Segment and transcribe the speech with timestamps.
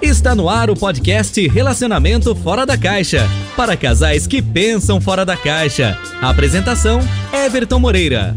[0.00, 3.26] Está no ar o podcast Relacionamento Fora da Caixa.
[3.56, 5.98] Para casais que pensam fora da caixa.
[6.22, 7.00] A apresentação:
[7.32, 8.36] Everton Moreira.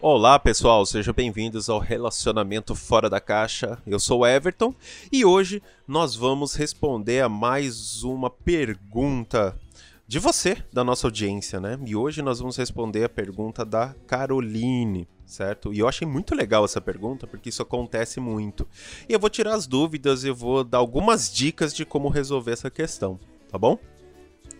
[0.00, 3.78] Olá pessoal, sejam bem-vindos ao Relacionamento Fora da Caixa.
[3.86, 4.74] Eu sou o Everton
[5.12, 9.56] e hoje nós vamos responder a mais uma pergunta
[10.08, 11.78] de você, da nossa audiência, né?
[11.84, 15.74] E hoje nós vamos responder a pergunta da Caroline, certo?
[15.74, 18.68] E eu achei muito legal essa pergunta porque isso acontece muito.
[19.08, 22.70] E eu vou tirar as dúvidas, eu vou dar algumas dicas de como resolver essa
[22.70, 23.18] questão,
[23.50, 23.78] tá bom?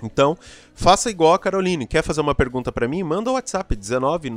[0.03, 0.37] Então,
[0.75, 1.87] faça igual a Caroline.
[1.87, 3.03] Quer fazer uma pergunta para mim?
[3.03, 4.31] Manda o WhatsApp 19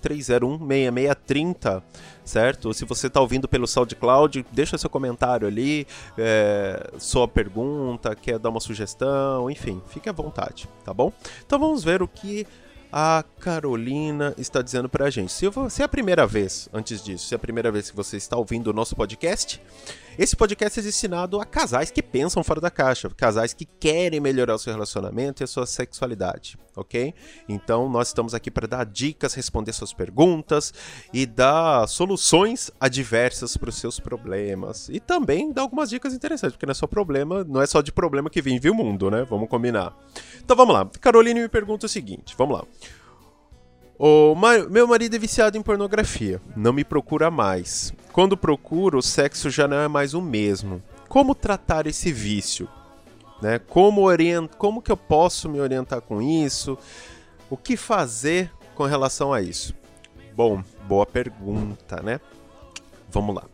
[0.00, 1.82] 301 6630,
[2.24, 2.72] certo?
[2.72, 8.50] Se você está ouvindo pelo SoundCloud, deixa seu comentário ali, é, sua pergunta, quer dar
[8.50, 11.12] uma sugestão, enfim, fique à vontade, tá bom?
[11.44, 12.46] Então vamos ver o que
[12.92, 15.32] a Carolina está dizendo pra gente.
[15.32, 18.18] Se, se é a primeira vez, antes disso, se é a primeira vez que você
[18.18, 19.60] está ouvindo o nosso podcast,
[20.18, 24.54] esse podcast é destinado a casais que pensam fora da caixa, casais que querem melhorar
[24.54, 27.14] o seu relacionamento e a sua sexualidade, ok?
[27.48, 30.72] Então nós estamos aqui para dar dicas, responder suas perguntas
[31.12, 34.88] e dar soluções adversas para os seus problemas.
[34.88, 37.92] E também dar algumas dicas interessantes, porque não é só problema, não é só de
[37.92, 39.24] problema que vive o mundo, né?
[39.28, 39.96] Vamos combinar.
[40.44, 40.88] Então vamos lá.
[41.00, 42.64] Caroline me pergunta o seguinte, vamos lá.
[44.04, 44.34] O
[44.68, 47.94] meu marido é viciado em pornografia, não me procura mais.
[48.12, 50.82] Quando procuro, o sexo já não é mais o mesmo.
[51.08, 52.68] Como tratar esse vício?
[53.40, 53.60] Né?
[53.60, 54.50] Como, orient...
[54.58, 56.76] Como que eu posso me orientar com isso?
[57.48, 59.72] O que fazer com relação a isso?
[60.34, 62.20] Bom, boa pergunta, né?
[63.08, 63.44] Vamos lá.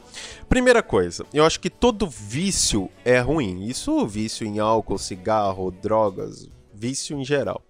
[0.48, 3.64] Primeira coisa, eu acho que todo vício é ruim.
[3.66, 7.62] Isso, vício em álcool, cigarro, drogas, vício em geral.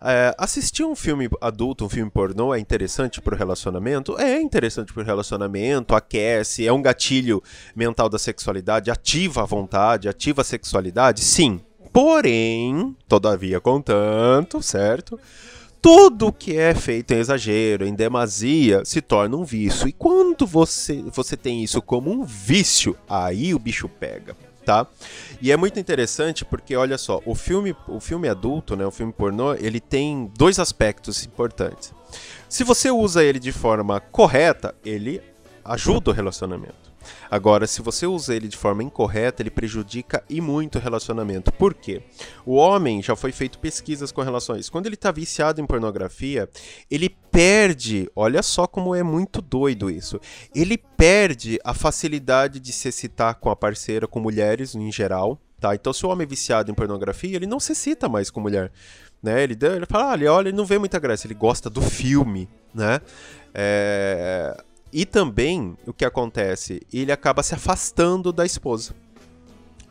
[0.00, 4.16] É, assistir um filme adulto, um filme pornô, é interessante pro relacionamento?
[4.16, 7.42] É interessante pro relacionamento, aquece, é um gatilho
[7.74, 11.22] mental da sexualidade, ativa a vontade, ativa a sexualidade?
[11.22, 11.60] Sim.
[11.92, 15.18] Porém, todavia, contanto, certo?
[15.82, 19.88] Tudo que é feito em exagero, em demasia, se torna um vício.
[19.88, 24.36] E quando você, você tem isso como um vício, aí o bicho pega
[24.68, 24.86] tá?
[25.40, 29.10] E é muito interessante porque olha só, o filme, o filme adulto, né, o filme
[29.10, 31.94] pornô, ele tem dois aspectos importantes.
[32.50, 35.22] Se você usa ele de forma correta, ele
[35.64, 36.87] ajuda o relacionamento.
[37.30, 41.52] Agora, se você usa ele de forma incorreta, ele prejudica e muito o relacionamento.
[41.52, 42.02] Por quê?
[42.44, 44.72] O homem já foi feito pesquisas com relação a isso.
[44.72, 46.48] Quando ele está viciado em pornografia,
[46.90, 50.20] ele perde, olha só como é muito doido isso.
[50.54, 55.74] Ele perde a facilidade de se excitar com a parceira, com mulheres em geral, tá?
[55.74, 58.72] Então, se o homem é viciado em pornografia, ele não se excita mais com mulher,
[59.22, 59.42] né?
[59.42, 63.00] Ele, ele fala, ah, olha, ele não vê muita graça, ele gosta do filme, né?
[63.54, 64.56] É,
[64.92, 66.82] e também o que acontece?
[66.92, 68.94] Ele acaba se afastando da esposa.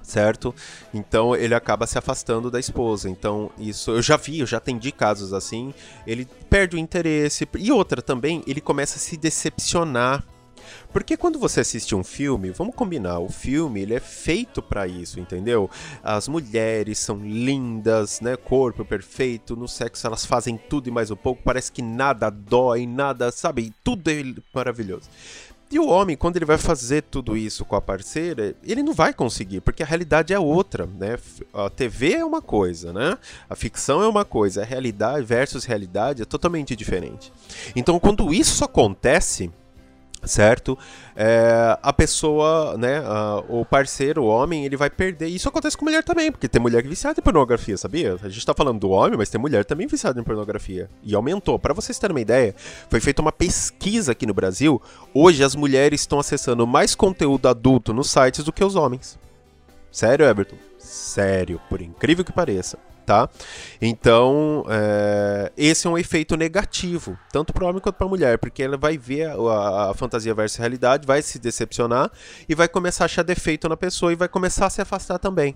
[0.02, 0.56] Certo?
[0.94, 3.10] Então ele acaba se afastando da esposa.
[3.10, 5.74] Então, isso eu já vi, eu já atendi casos assim.
[6.06, 7.48] Ele perde o interesse.
[7.58, 10.24] E outra também, ele começa a se decepcionar
[10.92, 15.20] porque quando você assiste um filme, vamos combinar, o filme ele é feito para isso,
[15.20, 15.70] entendeu?
[16.04, 18.36] As mulheres são lindas, né?
[18.36, 22.86] Corpo perfeito, no sexo elas fazem tudo e mais um pouco, parece que nada dói,
[22.86, 23.74] nada, sabe?
[23.84, 24.24] Tudo é
[24.54, 25.10] maravilhoso.
[25.70, 29.14] E o homem, quando ele vai fazer tudo isso com a parceira, ele não vai
[29.14, 31.18] conseguir, porque a realidade é outra, né?
[31.54, 33.18] A TV é uma coisa, né?
[33.50, 37.34] A ficção é uma coisa, a realidade versus realidade é totalmente diferente.
[37.76, 39.52] Então, quando isso acontece,
[40.24, 40.78] certo?
[41.16, 45.28] É, a pessoa, né, a, o parceiro, o homem, ele vai perder.
[45.28, 48.18] Isso acontece com mulher também, porque tem mulher viciada em pornografia, sabia?
[48.22, 50.90] A gente tá falando do homem, mas tem mulher também viciada em pornografia.
[51.04, 51.58] E aumentou.
[51.60, 52.56] Para vocês terem uma ideia,
[52.90, 54.82] foi feita uma pesquisa aqui no Brasil.
[55.14, 59.18] Hoje as mulheres estão acessando mais conteúdo adulto nos sites do que os homens.
[59.92, 60.58] Sério, Everton?
[60.88, 63.30] Sério, por incrível que pareça tá?
[63.82, 68.38] Então, é, esse é um efeito negativo, tanto para o homem quanto para a mulher,
[68.38, 72.12] porque ela vai ver a, a, fantasia versus realidade, vai se decepcionar
[72.50, 75.56] e vai começar a achar defeito na pessoa e vai começar a se afastar também.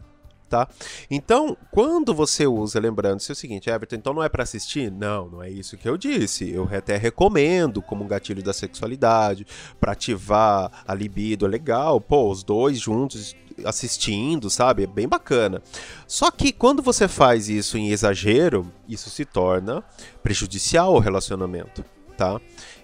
[0.51, 0.68] Tá?
[1.09, 4.92] Então, quando você usa, lembrando-se o seguinte, Everton, então não é para assistir?
[4.92, 6.51] Não, não é isso que eu disse.
[6.51, 9.48] Eu até recomendo como um gatilho da sexualidade,
[9.80, 12.01] para ativar a libido, é legal.
[12.01, 13.33] Pô, os dois juntos
[13.63, 14.83] assistindo, sabe?
[14.83, 15.63] É bem bacana.
[16.06, 19.81] Só que quando você faz isso em exagero, isso se torna
[20.21, 21.86] prejudicial ao relacionamento,
[22.18, 22.42] tá?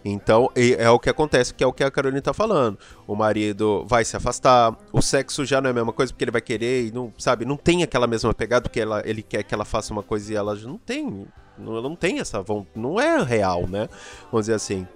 [0.10, 2.78] Então, é o que acontece, que é o que a Carolina tá falando.
[3.06, 6.32] O marido vai se afastar, o sexo já não é a mesma coisa porque ele
[6.32, 9.54] vai querer e não, sabe, não tem aquela mesma pegada que ela, ele quer que
[9.54, 11.28] ela faça uma coisa e ela não tem,
[11.58, 12.44] não, não tem essa,
[12.76, 13.90] não é real, né?
[14.32, 14.88] Vamos dizer assim.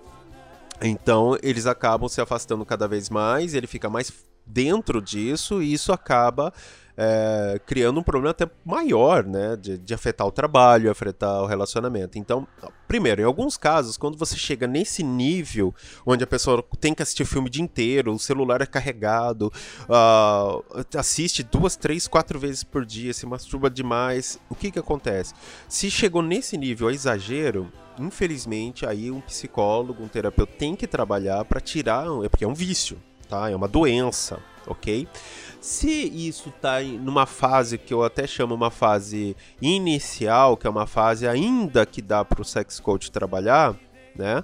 [0.81, 4.11] Então, eles acabam se afastando cada vez mais, ele fica mais
[4.45, 6.53] dentro disso e isso acaba
[6.97, 9.55] é, criando um problema até maior, né?
[9.55, 12.17] De, de, afetar o trabalho, afetar o relacionamento.
[12.17, 12.47] Então,
[12.87, 15.73] primeiro, em alguns casos, quando você chega nesse nível
[16.05, 19.51] onde a pessoa tem que assistir o filme o dia inteiro, o celular é carregado,
[19.89, 20.63] uh,
[20.95, 25.33] assiste duas, três, quatro vezes por dia, se masturba demais, o que que acontece?
[25.67, 31.43] Se chegou nesse nível a exagero, infelizmente, aí um psicólogo, um terapeuta tem que trabalhar
[31.45, 33.49] para tirar, é porque é um vício, tá?
[33.49, 35.07] É uma doença, ok?
[35.61, 40.85] Se isso está numa fase que eu até chamo uma fase inicial, que é uma
[40.85, 43.73] fase ainda que dá para o sex coach trabalhar,
[44.15, 44.43] né?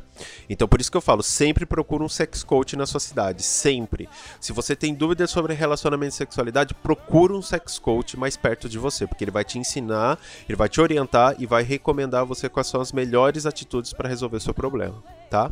[0.49, 4.09] Então por isso que eu falo, sempre procura um sex coach na sua cidade, sempre.
[4.39, 8.77] Se você tem dúvidas sobre relacionamento e sexualidade, procura um sex coach mais perto de
[8.77, 12.67] você, porque ele vai te ensinar, ele vai te orientar e vai recomendar você quais
[12.67, 15.51] são as melhores atitudes para resolver o seu problema, tá?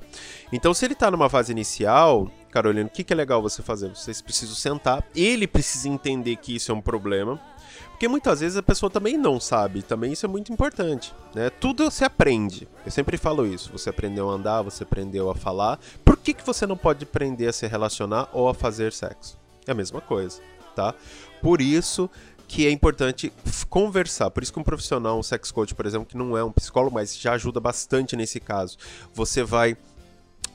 [0.51, 3.89] Então se ele está numa fase inicial, Carolina, o que, que é legal você fazer?
[3.89, 7.39] Vocês precisam sentar, ele precisa entender que isso é um problema,
[7.89, 11.49] porque muitas vezes a pessoa também não sabe, também isso é muito importante, né?
[11.49, 12.67] Tudo se aprende.
[12.85, 13.71] Eu sempre falo isso.
[13.71, 15.79] Você aprendeu a andar, você aprendeu a falar.
[16.03, 19.37] Por que, que você não pode aprender a se relacionar ou a fazer sexo?
[19.65, 20.41] É a mesma coisa,
[20.75, 20.93] tá?
[21.41, 22.09] Por isso
[22.47, 23.31] que é importante
[23.69, 24.29] conversar.
[24.29, 26.93] Por isso que um profissional, um sex coach, por exemplo, que não é um psicólogo,
[26.93, 28.77] mas já ajuda bastante nesse caso.
[29.13, 29.77] Você vai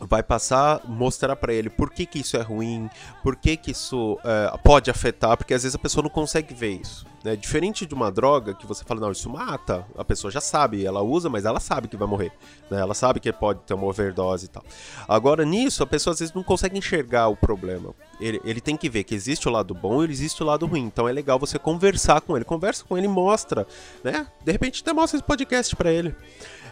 [0.00, 2.88] vai passar, mostrar para ele por que, que isso é ruim,
[3.22, 6.80] por que, que isso é, pode afetar, porque às vezes a pessoa não consegue ver
[6.80, 7.06] isso.
[7.22, 7.36] Né?
[7.36, 11.02] Diferente de uma droga que você fala, não, isso mata, a pessoa já sabe, ela
[11.02, 12.32] usa, mas ela sabe que vai morrer.
[12.70, 12.80] Né?
[12.80, 14.64] Ela sabe que pode ter uma overdose e tal.
[15.06, 17.94] Agora, nisso, a pessoa às vezes não consegue enxergar o problema.
[18.18, 20.84] Ele, ele tem que ver que existe o lado bom e existe o lado ruim.
[20.84, 22.44] Então é legal você conversar com ele.
[22.44, 23.66] Conversa com ele, mostra,
[24.02, 24.26] né?
[24.44, 26.14] De repente até mostra esse podcast para ele.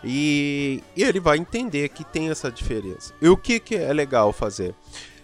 [0.04, 3.12] E, ele vai entender que tem essa diferença.
[3.20, 4.74] E o que, que é legal fazer?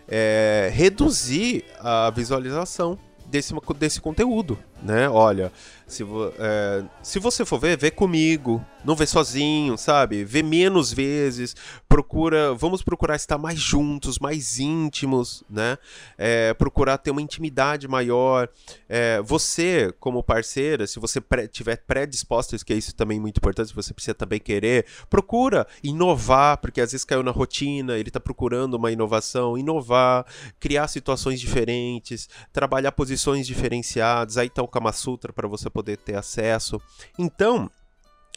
[0.06, 5.08] É reduzir a visualização desse, desse conteúdo, né?
[5.08, 5.50] Olha,
[5.86, 6.02] se,
[6.38, 10.24] é, se você for ver, vê comigo, não vê sozinho, sabe?
[10.24, 11.56] Vê menos vezes,
[11.88, 15.78] procura, vamos procurar estar mais juntos, mais íntimos, né?
[16.18, 18.48] É, procurar ter uma intimidade maior.
[18.88, 21.48] É, você, como parceira, se você pré,
[21.86, 26.92] predisposto, que é isso também muito importante, você precisa também querer, procura inovar, porque às
[26.92, 30.26] vezes caiu na rotina, ele está procurando uma inovação, inovar,
[30.60, 36.16] criar situações diferentes, trabalhar posições diferenciadas, aí tá o Kama Sutra para você poder ter
[36.16, 36.80] acesso.
[37.16, 37.70] Então,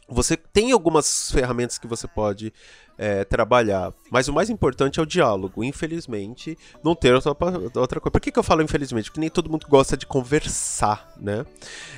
[0.08, 2.54] você tem algumas ferramentas que você pode
[2.98, 5.64] é, trabalhar, mas o mais importante é o diálogo.
[5.64, 7.32] Infelizmente, não ter outra,
[7.76, 8.12] outra coisa.
[8.12, 9.10] Por que, que eu falo infelizmente?
[9.10, 11.46] Porque nem todo mundo gosta de conversar, né?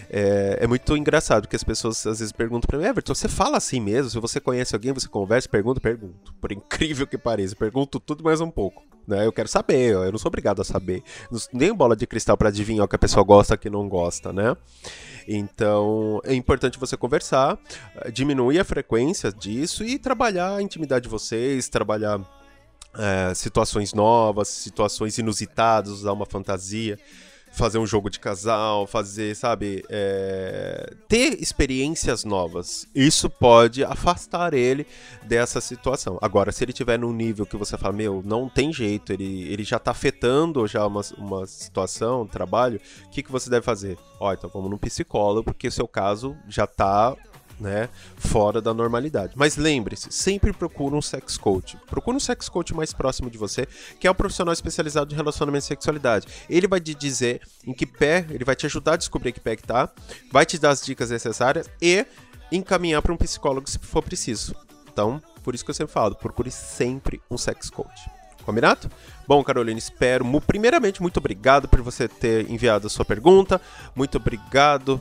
[0.09, 3.57] É, é muito engraçado que as pessoas às vezes perguntam para mim, Everton, você fala
[3.57, 4.09] assim mesmo?
[4.09, 6.33] Se você conhece alguém, você conversa, pergunta, pergunto.
[6.41, 8.88] Por incrível que pareça, pergunto tudo mais um pouco.
[9.10, 9.26] Né?
[9.26, 11.04] Eu quero saber, eu não sou obrigado a saber.
[11.58, 14.32] Tenho bola de cristal para adivinhar o que a pessoa gosta o que não gosta,
[14.32, 14.56] né?
[15.28, 17.58] Então, é importante você conversar,
[17.96, 22.20] eh, diminuir a frequência disso e trabalhar a intimidade de vocês, trabalhar
[22.98, 26.98] é, situações novas, situações inusitadas, usar uma fantasia
[27.51, 30.94] fazer um jogo de casal, fazer, sabe, é...
[31.07, 32.88] ter experiências novas.
[32.94, 34.86] Isso pode afastar ele
[35.24, 36.18] dessa situação.
[36.22, 39.63] Agora, se ele tiver num nível que você fala, meu, não tem jeito, ele, ele
[39.63, 43.98] já tá afetando já uma, uma situação, um trabalho, o que, que você deve fazer?
[44.20, 47.15] Ó, então vamos no psicólogo, porque o seu caso já tá
[47.60, 49.34] né, fora da normalidade.
[49.36, 51.78] Mas lembre-se, sempre procure um sex coach.
[51.88, 53.68] Procure um sex coach mais próximo de você,
[54.00, 56.28] que é um profissional especializado em relacionamento e sexualidade.
[56.50, 59.56] Ele vai te dizer em que pé, ele vai te ajudar a descobrir que pé
[59.56, 59.89] que tá,
[60.32, 62.06] vai te dar as dicas necessárias e
[62.51, 64.56] encaminhar para um psicólogo se for preciso.
[64.92, 68.10] Então, por isso que eu sempre falo, procure sempre um sex coach.
[68.44, 68.89] Combinado?
[69.28, 70.25] Bom, Carolina, espero.
[70.42, 73.62] Primeiramente, muito obrigado por você ter enviado a sua pergunta.
[73.96, 75.00] Muito obrigado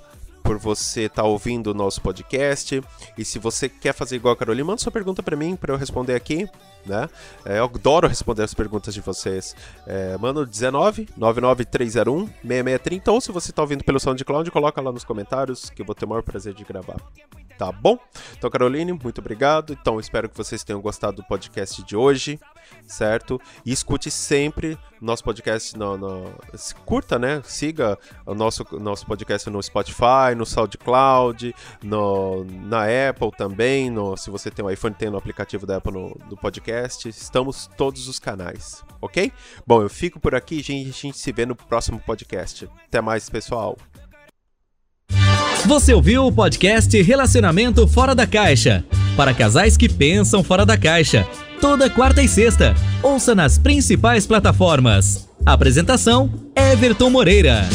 [0.48, 2.82] por você estar tá ouvindo o nosso podcast.
[3.18, 5.76] E se você quer fazer igual a Carolina, manda sua pergunta para mim, para eu
[5.76, 6.48] responder aqui.
[6.86, 7.06] Né?
[7.44, 9.54] É, eu adoro responder as perguntas de vocês.
[9.86, 15.04] É, manda 19 99301 6630 ou se você está ouvindo pelo SoundCloud, coloca lá nos
[15.04, 16.96] comentários que eu vou ter o maior prazer de gravar.
[17.58, 17.98] Tá bom?
[18.38, 19.72] Então, Caroline, muito obrigado.
[19.72, 22.38] Então, espero que vocês tenham gostado do podcast de hoje,
[22.86, 23.40] certo?
[23.66, 26.34] E escute sempre nosso podcast no, no
[26.86, 27.42] curta, né?
[27.44, 33.90] Siga o nosso, nosso podcast no Spotify, no SoundCloud, no, na Apple também.
[33.90, 37.08] No, se você tem um iPhone, tem no aplicativo da Apple no, podcast.
[37.08, 39.32] Estamos todos os canais, ok?
[39.66, 40.88] Bom, eu fico por aqui, gente.
[40.88, 42.68] A gente se vê no próximo podcast.
[42.86, 43.76] Até mais, pessoal.
[45.66, 48.84] Você ouviu o podcast Relacionamento Fora da Caixa
[49.16, 51.26] para casais que pensam fora da caixa
[51.60, 52.74] toda quarta e sexta.
[53.02, 55.28] Ouça nas principais plataformas.
[55.44, 57.68] Apresentação: Everton Moreira.